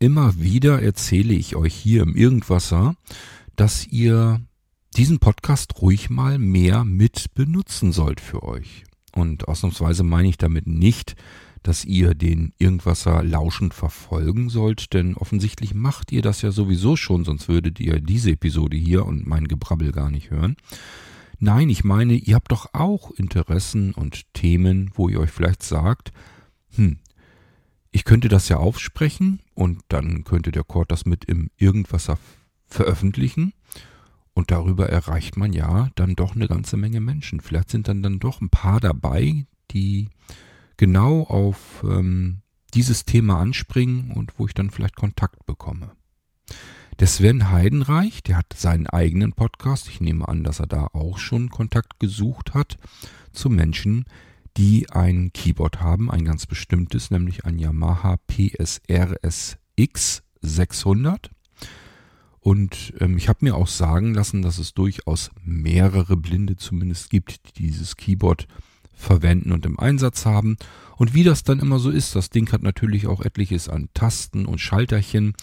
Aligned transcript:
immer 0.00 0.40
wieder 0.40 0.82
erzähle 0.82 1.34
ich 1.34 1.54
euch 1.54 1.74
hier 1.74 2.02
im 2.02 2.16
Irgendwasser, 2.16 2.96
dass 3.54 3.86
ihr 3.86 4.40
diesen 4.96 5.20
Podcast 5.20 5.80
ruhig 5.80 6.10
mal 6.10 6.38
mehr 6.38 6.84
mit 6.84 7.34
benutzen 7.34 7.92
sollt 7.92 8.20
für 8.20 8.42
euch. 8.42 8.84
Und 9.12 9.46
ausnahmsweise 9.46 10.02
meine 10.02 10.28
ich 10.28 10.38
damit 10.38 10.66
nicht, 10.66 11.14
dass 11.62 11.84
ihr 11.84 12.14
den 12.14 12.54
Irgendwasser 12.58 13.22
lauschend 13.22 13.74
verfolgen 13.74 14.48
sollt, 14.48 14.94
denn 14.94 15.14
offensichtlich 15.14 15.74
macht 15.74 16.10
ihr 16.10 16.22
das 16.22 16.40
ja 16.40 16.50
sowieso 16.50 16.96
schon, 16.96 17.24
sonst 17.24 17.48
würdet 17.48 17.78
ihr 17.78 18.00
diese 18.00 18.30
Episode 18.30 18.78
hier 18.78 19.04
und 19.04 19.26
mein 19.26 19.46
Gebrabbel 19.46 19.92
gar 19.92 20.10
nicht 20.10 20.30
hören. 20.30 20.56
Nein, 21.38 21.68
ich 21.68 21.84
meine, 21.84 22.14
ihr 22.14 22.34
habt 22.34 22.50
doch 22.50 22.72
auch 22.72 23.10
Interessen 23.10 23.92
und 23.92 24.32
Themen, 24.32 24.90
wo 24.94 25.10
ihr 25.10 25.20
euch 25.20 25.30
vielleicht 25.30 25.62
sagt, 25.62 26.12
hm, 26.74 26.98
ich 27.92 28.04
könnte 28.04 28.28
das 28.28 28.48
ja 28.48 28.56
aufsprechen 28.56 29.40
und 29.54 29.80
dann 29.88 30.24
könnte 30.24 30.52
der 30.52 30.64
Chord 30.64 30.92
das 30.92 31.06
mit 31.06 31.24
im 31.24 31.50
Irgendwasser 31.56 32.18
veröffentlichen. 32.66 33.52
Und 34.32 34.50
darüber 34.50 34.88
erreicht 34.88 35.36
man 35.36 35.52
ja 35.52 35.90
dann 35.96 36.14
doch 36.14 36.34
eine 36.34 36.46
ganze 36.46 36.76
Menge 36.76 37.00
Menschen. 37.00 37.40
Vielleicht 37.40 37.70
sind 37.70 37.88
dann 37.88 38.02
dann 38.02 38.20
doch 38.20 38.40
ein 38.40 38.48
paar 38.48 38.80
dabei, 38.80 39.44
die 39.72 40.08
genau 40.76 41.24
auf 41.24 41.84
ähm, 41.84 42.42
dieses 42.72 43.04
Thema 43.04 43.40
anspringen 43.40 44.12
und 44.12 44.38
wo 44.38 44.46
ich 44.46 44.54
dann 44.54 44.70
vielleicht 44.70 44.96
Kontakt 44.96 45.44
bekomme. 45.46 45.90
Der 47.00 47.06
Sven 47.06 47.50
Heidenreich, 47.50 48.22
der 48.22 48.36
hat 48.36 48.52
seinen 48.54 48.86
eigenen 48.86 49.32
Podcast. 49.32 49.88
Ich 49.88 50.00
nehme 50.00 50.28
an, 50.28 50.44
dass 50.44 50.60
er 50.60 50.66
da 50.66 50.86
auch 50.92 51.18
schon 51.18 51.50
Kontakt 51.50 51.98
gesucht 51.98 52.54
hat 52.54 52.76
zu 53.32 53.50
Menschen, 53.50 54.04
die 54.04 54.10
ein 54.90 55.32
Keyboard 55.32 55.80
haben, 55.80 56.10
ein 56.10 56.24
ganz 56.24 56.46
bestimmtes, 56.46 57.10
nämlich 57.10 57.44
ein 57.44 57.58
Yamaha 57.58 58.18
PSRS 58.26 59.56
X 59.76 60.22
600. 60.42 61.30
Und 62.40 62.94
ähm, 63.00 63.16
ich 63.16 63.28
habe 63.28 63.40
mir 63.42 63.54
auch 63.54 63.68
sagen 63.68 64.14
lassen, 64.14 64.42
dass 64.42 64.58
es 64.58 64.72
durchaus 64.72 65.30
mehrere 65.44 66.16
Blinde 66.16 66.56
zumindest 66.56 67.10
gibt, 67.10 67.58
die 67.58 67.66
dieses 67.66 67.96
Keyboard 67.96 68.46
verwenden 68.94 69.52
und 69.52 69.66
im 69.66 69.78
Einsatz 69.78 70.26
haben. 70.26 70.56
Und 70.96 71.14
wie 71.14 71.24
das 71.24 71.42
dann 71.42 71.60
immer 71.60 71.78
so 71.78 71.90
ist, 71.90 72.14
das 72.16 72.30
Ding 72.30 72.50
hat 72.52 72.62
natürlich 72.62 73.06
auch 73.06 73.20
etliches 73.22 73.68
an 73.68 73.88
Tasten 73.94 74.46
und 74.46 74.58
Schalterchen. 74.58 75.34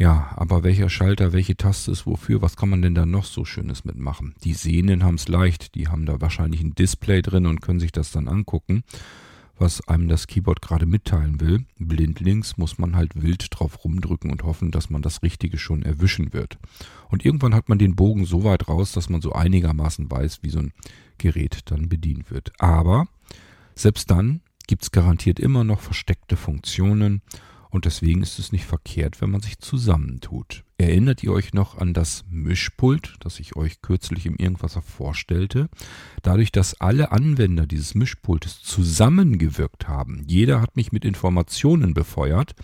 Ja, 0.00 0.30
aber 0.34 0.62
welcher 0.62 0.88
Schalter, 0.88 1.34
welche 1.34 1.58
Taste 1.58 1.90
ist 1.90 2.06
wofür, 2.06 2.40
was 2.40 2.56
kann 2.56 2.70
man 2.70 2.80
denn 2.80 2.94
da 2.94 3.04
noch 3.04 3.26
so 3.26 3.44
Schönes 3.44 3.84
mitmachen? 3.84 4.34
Die 4.44 4.54
Sehnen 4.54 5.04
haben 5.04 5.16
es 5.16 5.28
leicht, 5.28 5.74
die 5.74 5.88
haben 5.88 6.06
da 6.06 6.22
wahrscheinlich 6.22 6.62
ein 6.62 6.74
Display 6.74 7.20
drin 7.20 7.44
und 7.44 7.60
können 7.60 7.80
sich 7.80 7.92
das 7.92 8.10
dann 8.10 8.26
angucken, 8.26 8.82
was 9.58 9.86
einem 9.88 10.08
das 10.08 10.26
Keyboard 10.26 10.62
gerade 10.62 10.86
mitteilen 10.86 11.38
will. 11.38 11.66
Blindlings 11.78 12.56
muss 12.56 12.78
man 12.78 12.96
halt 12.96 13.20
wild 13.20 13.48
drauf 13.50 13.84
rumdrücken 13.84 14.30
und 14.30 14.42
hoffen, 14.42 14.70
dass 14.70 14.88
man 14.88 15.02
das 15.02 15.22
Richtige 15.22 15.58
schon 15.58 15.82
erwischen 15.82 16.32
wird. 16.32 16.58
Und 17.10 17.26
irgendwann 17.26 17.54
hat 17.54 17.68
man 17.68 17.78
den 17.78 17.94
Bogen 17.94 18.24
so 18.24 18.42
weit 18.42 18.68
raus, 18.68 18.92
dass 18.92 19.10
man 19.10 19.20
so 19.20 19.34
einigermaßen 19.34 20.10
weiß, 20.10 20.38
wie 20.40 20.48
so 20.48 20.60
ein 20.60 20.72
Gerät 21.18 21.60
dann 21.66 21.90
bedient 21.90 22.30
wird. 22.30 22.52
Aber 22.58 23.06
selbst 23.74 24.10
dann 24.10 24.40
gibt 24.66 24.82
es 24.82 24.92
garantiert 24.92 25.38
immer 25.38 25.62
noch 25.62 25.80
versteckte 25.80 26.38
Funktionen 26.38 27.20
und 27.70 27.84
deswegen 27.84 28.22
ist 28.22 28.38
es 28.38 28.52
nicht 28.52 28.64
verkehrt, 28.64 29.20
wenn 29.20 29.30
man 29.30 29.40
sich 29.40 29.58
zusammentut. 29.58 30.64
Erinnert 30.78 31.22
ihr 31.22 31.32
euch 31.32 31.52
noch 31.52 31.78
an 31.78 31.94
das 31.94 32.24
Mischpult, 32.28 33.14
das 33.20 33.38
ich 33.40 33.56
euch 33.56 33.82
kürzlich 33.82 34.26
im 34.26 34.36
Irgendwasser 34.36 34.82
vorstellte? 34.82 35.68
Dadurch, 36.22 36.52
dass 36.52 36.80
alle 36.80 37.12
Anwender 37.12 37.66
dieses 37.66 37.94
Mischpultes 37.94 38.62
zusammengewirkt 38.62 39.88
haben, 39.88 40.24
jeder 40.26 40.60
hat 40.60 40.76
mich 40.76 40.92
mit 40.92 41.04
Informationen 41.04 41.94
befeuert, 41.94 42.54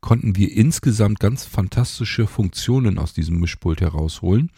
konnten 0.00 0.36
wir 0.36 0.52
insgesamt 0.52 1.18
ganz 1.20 1.44
fantastische 1.44 2.26
Funktionen 2.26 2.98
aus 2.98 3.14
diesem 3.14 3.40
Mischpult 3.40 3.80
herausholen 3.80 4.50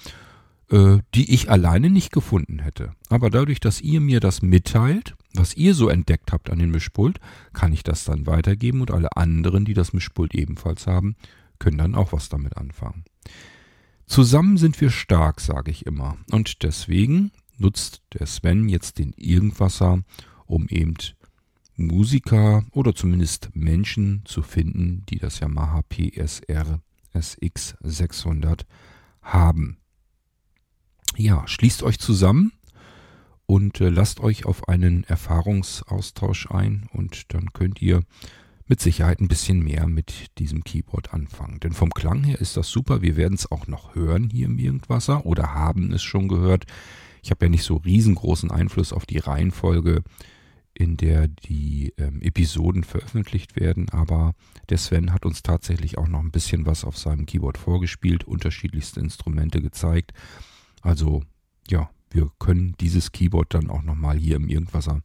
äh, 0.71 0.99
die 1.15 1.33
ich 1.33 1.51
alleine 1.51 1.91
nicht 1.91 2.13
gefunden 2.13 2.59
hätte. 2.59 2.93
Aber 3.09 3.31
dadurch, 3.31 3.61
dass 3.61 3.81
ihr 3.81 4.01
mir 4.01 4.21
das 4.21 4.43
mitteilt, 4.43 5.15
was 5.39 5.55
ihr 5.55 5.75
so 5.75 5.89
entdeckt 5.89 6.33
habt 6.33 6.51
an 6.51 6.59
dem 6.59 6.71
Mischpult, 6.71 7.21
kann 7.53 7.73
ich 7.73 7.83
das 7.83 8.05
dann 8.05 8.27
weitergeben 8.27 8.81
und 8.81 8.91
alle 8.91 9.17
anderen, 9.17 9.65
die 9.65 9.75
das 9.75 9.93
Mischpult 9.93 10.35
ebenfalls 10.35 10.87
haben, 10.87 11.17
können 11.59 11.79
dann 11.79 11.95
auch 11.95 12.13
was 12.13 12.29
damit 12.29 12.57
anfangen. 12.57 13.05
Zusammen 14.07 14.57
sind 14.57 14.81
wir 14.81 14.91
stark, 14.91 15.41
sage 15.41 15.71
ich 15.71 15.87
immer. 15.87 16.17
Und 16.31 16.63
deswegen 16.63 17.31
nutzt 17.59 18.03
der 18.15 18.27
Sven 18.27 18.69
jetzt 18.69 18.99
den 18.99 19.13
Irgendwasser, 19.17 20.03
um 20.47 20.69
eben 20.69 20.95
Musiker 21.77 22.65
oder 22.73 22.95
zumindest 22.95 23.51
Menschen 23.55 24.23
zu 24.25 24.43
finden, 24.43 25.05
die 25.09 25.19
das 25.19 25.41
Yamaha 25.41 25.83
PSR 25.83 26.81
SX 27.13 27.77
600 27.83 28.67
haben 29.23 29.79
ja, 31.19 31.47
schließt 31.47 31.83
euch 31.83 31.99
zusammen 31.99 32.53
und 33.49 33.81
äh, 33.81 33.89
lasst 33.89 34.21
euch 34.21 34.45
auf 34.45 34.69
einen 34.69 35.05
Erfahrungsaustausch 35.05 36.51
ein 36.51 36.87
und 36.93 37.33
dann 37.33 37.55
könnt 37.55 37.81
ihr 37.81 38.03
mit 38.67 38.79
Sicherheit 38.79 39.21
ein 39.21 39.29
bisschen 39.29 39.65
mehr 39.65 39.87
mit 39.87 40.39
diesem 40.39 40.63
Keyboard 40.63 41.15
anfangen. 41.15 41.59
Denn 41.59 41.73
vom 41.73 41.89
Klang 41.91 42.25
her 42.25 42.39
ist 42.39 42.59
das 42.59 42.69
super. 42.69 43.01
Wir 43.01 43.17
werden 43.17 43.33
es 43.33 43.51
auch 43.51 43.67
noch 43.67 43.95
hören 43.95 44.29
hier 44.29 44.45
im 44.45 44.59
Irgendwasser 44.59 45.25
oder 45.25 45.55
haben 45.55 45.93
es 45.93 46.03
schon 46.03 46.29
gehört. 46.29 46.67
Ich 47.23 47.31
habe 47.31 47.47
ja 47.47 47.49
nicht 47.49 47.63
so 47.63 47.77
riesengroßen 47.77 48.51
Einfluss 48.51 48.93
auf 48.93 49.07
die 49.07 49.17
Reihenfolge, 49.17 50.03
in 50.75 50.99
der 50.99 51.27
die 51.29 51.95
ähm, 51.97 52.21
Episoden 52.21 52.85
veröffentlicht 52.85 53.57
werden, 53.57 53.89
aber 53.89 54.35
der 54.69 54.77
Sven 54.77 55.15
hat 55.15 55.25
uns 55.25 55.43
tatsächlich 55.43 55.97
auch 55.97 56.07
noch 56.07 56.21
ein 56.21 56.33
bisschen 56.33 56.67
was 56.67 56.85
auf 56.85 56.99
seinem 56.99 57.25
Keyboard 57.25 57.57
vorgespielt, 57.57 58.25
unterschiedlichste 58.25 59.01
Instrumente 59.01 59.63
gezeigt. 59.63 60.13
Also 60.83 61.23
ja, 61.67 61.89
wir 62.11 62.31
können 62.39 62.75
dieses 62.81 63.13
Keyboard 63.13 63.55
dann 63.55 63.71
auch 63.71 63.83
nochmal 63.83 64.17
hier 64.19 64.37
im 64.37 64.49
Irgendwasser 64.49 65.03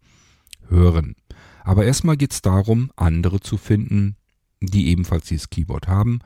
hören. 0.67 1.15
Aber 1.63 1.85
erstmal 1.85 2.17
geht 2.17 2.33
es 2.33 2.41
darum, 2.41 2.91
andere 2.95 3.39
zu 3.39 3.57
finden, 3.57 4.15
die 4.61 4.87
ebenfalls 4.87 5.27
dieses 5.27 5.49
Keyboard 5.49 5.87
haben. 5.87 6.19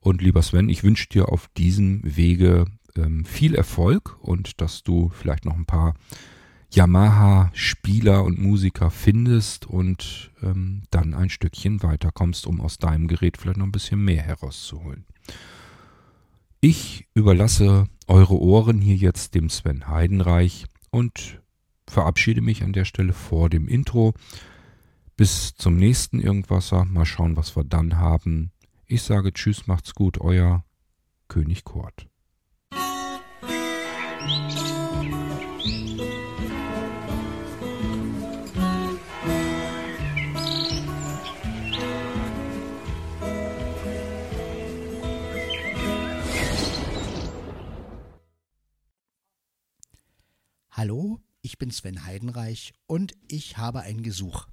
Und 0.00 0.22
lieber 0.22 0.42
Sven, 0.42 0.68
ich 0.68 0.84
wünsche 0.84 1.08
dir 1.08 1.28
auf 1.28 1.48
diesem 1.56 2.00
Wege 2.04 2.66
ähm, 2.96 3.24
viel 3.24 3.54
Erfolg 3.54 4.16
und 4.20 4.60
dass 4.60 4.82
du 4.82 5.10
vielleicht 5.10 5.44
noch 5.44 5.56
ein 5.56 5.66
paar 5.66 5.94
Yamaha-Spieler 6.70 8.24
und 8.24 8.40
Musiker 8.40 8.90
findest 8.90 9.66
und 9.66 10.30
ähm, 10.42 10.82
dann 10.90 11.14
ein 11.14 11.30
Stückchen 11.30 11.82
weiterkommst, 11.82 12.46
um 12.46 12.60
aus 12.60 12.78
deinem 12.78 13.08
Gerät 13.08 13.38
vielleicht 13.38 13.58
noch 13.58 13.66
ein 13.66 13.72
bisschen 13.72 14.04
mehr 14.04 14.22
herauszuholen. 14.22 15.06
Ich 16.60 17.06
überlasse 17.14 17.86
eure 18.08 18.36
Ohren 18.36 18.80
hier 18.80 18.96
jetzt 18.96 19.36
dem 19.36 19.48
Sven 19.48 19.86
Heidenreich 19.86 20.66
und 20.90 21.40
verabschiede 21.88 22.40
mich 22.40 22.64
an 22.64 22.72
der 22.72 22.84
Stelle 22.84 23.12
vor 23.12 23.48
dem 23.48 23.68
Intro. 23.68 24.12
Bis 25.16 25.54
zum 25.54 25.76
nächsten 25.76 26.18
Irgendwasser. 26.18 26.84
Mal 26.84 27.06
schauen, 27.06 27.36
was 27.36 27.56
wir 27.56 27.62
dann 27.62 27.98
haben. 27.98 28.50
Ich 28.86 29.02
sage 29.02 29.32
Tschüss, 29.32 29.68
macht's 29.68 29.94
gut, 29.94 30.20
euer 30.20 30.64
König 31.28 31.62
Kurt. 31.62 32.08
Hallo, 50.78 51.20
ich 51.42 51.58
bin 51.58 51.72
Sven 51.72 52.04
Heidenreich 52.04 52.72
und 52.86 53.16
ich 53.26 53.56
habe 53.56 53.80
ein 53.80 54.04
Gesuch. 54.04 54.46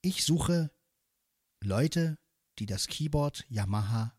Ich 0.00 0.24
suche 0.24 0.70
Leute, 1.62 2.16
die 2.58 2.64
das 2.64 2.86
Keyboard 2.86 3.44
Yamaha 3.50 4.14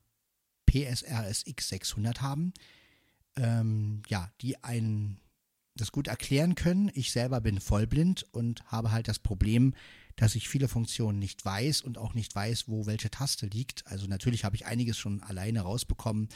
PSRS 0.68 1.44
X600 1.48 2.20
haben, 2.20 2.54
ähm, 3.36 4.04
ja, 4.10 4.32
die 4.42 4.64
ein, 4.64 5.20
das 5.74 5.92
gut 5.92 6.08
erklären 6.08 6.54
können. 6.54 6.92
Ich 6.94 7.12
selber 7.12 7.42
bin 7.42 7.60
vollblind 7.60 8.28
und 8.32 8.64
habe 8.72 8.92
halt 8.92 9.08
das 9.08 9.18
Problem, 9.18 9.74
dass 10.18 10.36
ich 10.36 10.50
viele 10.50 10.68
Funktionen 10.68 11.18
nicht 11.18 11.44
weiß 11.44 11.82
und 11.82 11.98
auch 11.98 12.14
nicht 12.14 12.36
weiß, 12.36 12.68
wo 12.68 12.86
welche 12.86 13.10
Taste 13.10 13.48
liegt. 13.48 13.88
Also 13.88 14.06
natürlich 14.06 14.46
habe 14.46 14.56
ich 14.56 14.68
einiges 14.68 15.00
schon 15.00 15.24
alleine 15.24 15.62
rausbekommen, 15.62 16.30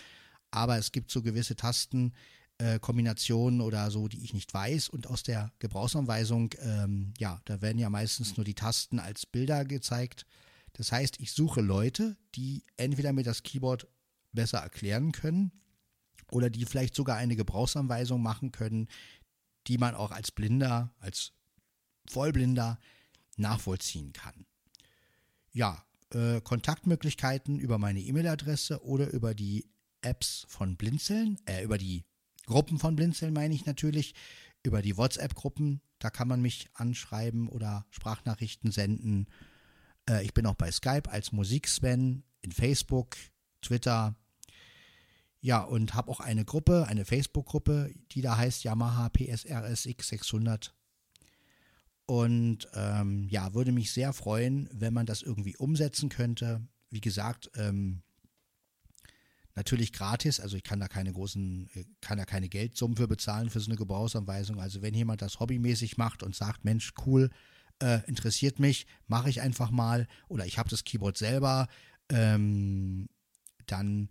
aber 0.49 0.79
es 0.79 0.91
gibt 0.91 1.11
so 1.11 1.21
gewisse 1.21 1.55
Tasten, 1.55 2.13
äh, 2.57 2.79
Kombinationen 2.79 3.61
oder 3.61 3.91
so, 3.91 4.07
die 4.07 4.23
ich 4.23 4.33
nicht 4.33 4.53
weiß. 4.53 4.89
Und 4.89 5.07
aus 5.07 5.23
der 5.23 5.51
Gebrauchsanweisung, 5.59 6.53
ähm, 6.59 7.13
ja, 7.17 7.41
da 7.45 7.61
werden 7.61 7.79
ja 7.79 7.89
meistens 7.89 8.37
nur 8.37 8.45
die 8.45 8.53
Tasten 8.53 8.99
als 8.99 9.25
Bilder 9.25 9.65
gezeigt. 9.65 10.25
Das 10.73 10.91
heißt, 10.91 11.19
ich 11.19 11.31
suche 11.31 11.61
Leute, 11.61 12.17
die 12.35 12.63
entweder 12.77 13.13
mir 13.13 13.23
das 13.23 13.43
Keyboard 13.43 13.87
besser 14.33 14.59
erklären 14.59 15.11
können 15.11 15.51
oder 16.31 16.49
die 16.49 16.65
vielleicht 16.65 16.95
sogar 16.95 17.17
eine 17.17 17.35
Gebrauchsanweisung 17.35 18.21
machen 18.21 18.51
können, 18.51 18.87
die 19.67 19.77
man 19.77 19.95
auch 19.95 20.11
als 20.11 20.31
Blinder, 20.31 20.93
als 20.99 21.31
Vollblinder 22.07 22.79
nachvollziehen 23.37 24.13
kann. 24.13 24.45
Ja, 25.51 25.85
äh, 26.13 26.41
Kontaktmöglichkeiten 26.41 27.59
über 27.59 27.77
meine 27.77 28.01
E-Mail-Adresse 28.01 28.83
oder 28.83 29.11
über 29.11 29.33
die 29.33 29.65
Apps 30.01 30.45
von 30.49 30.75
Blinzeln, 30.77 31.39
äh, 31.45 31.63
über 31.63 31.77
die 31.77 32.03
Gruppen 32.45 32.79
von 32.79 32.95
Blinzeln 32.95 33.33
meine 33.33 33.53
ich 33.53 33.65
natürlich, 33.65 34.13
über 34.63 34.81
die 34.81 34.97
WhatsApp-Gruppen, 34.97 35.81
da 35.99 36.09
kann 36.09 36.27
man 36.27 36.41
mich 36.41 36.69
anschreiben 36.73 37.47
oder 37.47 37.85
Sprachnachrichten 37.91 38.71
senden. 38.71 39.27
Äh, 40.09 40.25
ich 40.25 40.33
bin 40.33 40.45
auch 40.45 40.55
bei 40.55 40.71
Skype 40.71 41.09
als 41.09 41.31
Musik-Sven, 41.31 42.23
in 42.41 42.51
Facebook, 42.51 43.15
Twitter. 43.61 44.15
Ja, 45.41 45.61
und 45.61 45.93
habe 45.93 46.11
auch 46.11 46.19
eine 46.19 46.45
Gruppe, 46.45 46.87
eine 46.87 47.05
Facebook-Gruppe, 47.05 47.93
die 48.11 48.21
da 48.21 48.37
heißt 48.37 48.63
Yamaha 48.63 49.09
PSRSX 49.09 50.07
600. 50.07 50.73
Und 52.07 52.67
ähm, 52.73 53.27
ja, 53.29 53.53
würde 53.53 53.71
mich 53.71 53.91
sehr 53.91 54.13
freuen, 54.13 54.69
wenn 54.71 54.93
man 54.93 55.05
das 55.05 55.21
irgendwie 55.21 55.55
umsetzen 55.57 56.09
könnte. 56.09 56.67
Wie 56.91 57.01
gesagt, 57.01 57.51
ähm, 57.55 58.01
natürlich 59.55 59.93
gratis, 59.93 60.39
also 60.39 60.57
ich 60.57 60.63
kann 60.63 60.79
da 60.79 60.87
keine 60.87 61.11
großen, 61.13 61.69
äh, 61.73 61.85
kann 62.01 62.17
da 62.17 62.25
keine 62.25 62.49
Geldsummen 62.49 62.97
für 62.97 63.07
bezahlen 63.07 63.49
für 63.49 63.59
so 63.59 63.69
eine 63.69 63.77
Gebrauchsanweisung. 63.77 64.59
Also 64.59 64.81
wenn 64.81 64.93
jemand 64.93 65.21
das 65.21 65.39
hobbymäßig 65.39 65.97
macht 65.97 66.23
und 66.23 66.35
sagt, 66.35 66.65
Mensch, 66.65 66.93
cool, 67.05 67.29
äh, 67.81 67.99
interessiert 68.07 68.59
mich, 68.59 68.85
mache 69.07 69.29
ich 69.29 69.41
einfach 69.41 69.71
mal 69.71 70.07
oder 70.27 70.45
ich 70.45 70.57
habe 70.57 70.69
das 70.69 70.83
Keyboard 70.83 71.17
selber, 71.17 71.67
ähm, 72.09 73.07
dann 73.65 74.09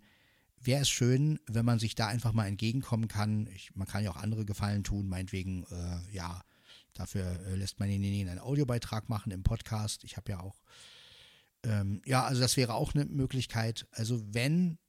wäre 0.59 0.81
es 0.81 0.89
schön, 0.89 1.39
wenn 1.47 1.65
man 1.65 1.79
sich 1.79 1.95
da 1.95 2.07
einfach 2.07 2.33
mal 2.33 2.47
entgegenkommen 2.47 3.07
kann. 3.07 3.47
Ich, 3.55 3.75
man 3.75 3.87
kann 3.87 4.03
ja 4.03 4.11
auch 4.11 4.17
andere 4.17 4.45
Gefallen 4.45 4.83
tun, 4.83 5.07
meinetwegen, 5.07 5.63
äh, 5.65 6.15
ja, 6.15 6.41
Dafür 6.95 7.25
äh, 7.45 7.55
lässt 7.55 7.79
man 7.79 7.89
ihn 7.89 8.27
einen 8.27 8.39
Audiobeitrag 8.39 9.09
machen 9.09 9.31
im 9.31 9.43
Podcast. 9.43 10.03
Ich 10.05 10.15
habe 10.15 10.31
ja 10.31 10.39
auch, 10.39 10.61
ähm, 11.63 12.01
ja, 12.05 12.23
also 12.23 12.41
das 12.41 12.57
wäre 12.57 12.73
auch 12.73 12.95
eine 12.95 13.05
Möglichkeit. 13.05 13.85
Also 13.91 14.23
wenn 14.33 14.79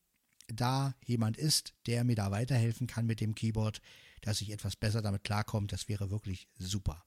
da 0.49 0.95
jemand 1.05 1.37
ist, 1.37 1.75
der 1.87 2.05
mir 2.05 2.17
da 2.17 2.31
weiterhelfen 2.31 2.87
kann 2.87 3.07
mit 3.07 3.21
dem 3.21 3.35
Keyboard, 3.35 3.81
dass 4.23 4.41
ich 4.41 4.51
etwas 4.51 4.77
besser 4.77 5.03
damit 5.03 5.25
klarkomme, 5.25 5.67
das 5.67 5.89
wäre 5.89 6.11
wirklich 6.11 6.49
super. 6.59 7.05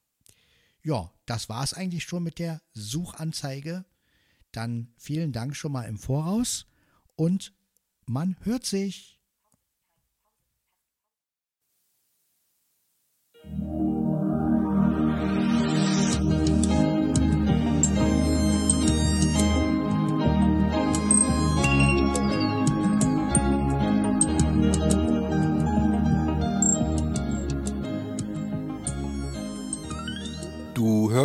Ja, 0.82 1.12
das 1.26 1.48
war 1.48 1.62
es 1.62 1.74
eigentlich 1.74 2.04
schon 2.04 2.22
mit 2.22 2.38
der 2.38 2.62
Suchanzeige. 2.72 3.84
Dann 4.52 4.92
vielen 4.96 5.32
Dank 5.32 5.54
schon 5.54 5.72
mal 5.72 5.84
im 5.84 5.98
Voraus 5.98 6.66
und 7.16 7.52
man 8.06 8.36
hört 8.40 8.64
sich. 8.64 9.20